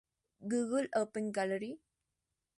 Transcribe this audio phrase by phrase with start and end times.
[0.53, 1.77] Google Open Gallery